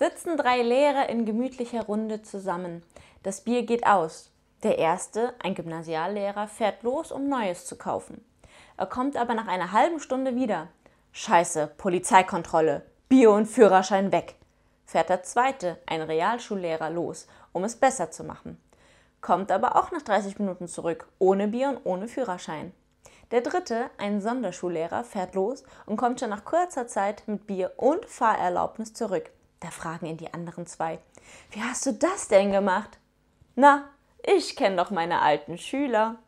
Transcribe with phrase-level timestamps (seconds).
[0.00, 2.82] Sitzen drei Lehrer in gemütlicher Runde zusammen.
[3.22, 4.30] Das Bier geht aus.
[4.62, 8.24] Der erste, ein Gymnasiallehrer, fährt los, um Neues zu kaufen.
[8.78, 10.68] Er kommt aber nach einer halben Stunde wieder.
[11.12, 14.36] Scheiße, Polizeikontrolle, Bier und Führerschein weg.
[14.86, 18.58] Fährt der zweite, ein Realschullehrer, los, um es besser zu machen.
[19.20, 22.72] Kommt aber auch nach 30 Minuten zurück, ohne Bier und ohne Führerschein.
[23.32, 28.06] Der dritte, ein Sonderschullehrer, fährt los und kommt schon nach kurzer Zeit mit Bier und
[28.06, 29.30] Fahrerlaubnis zurück.
[29.60, 30.98] Da fragen ihn die anderen zwei:
[31.50, 32.98] Wie hast du das denn gemacht?
[33.54, 33.90] Na,
[34.22, 36.18] ich kenne doch meine alten Schüler.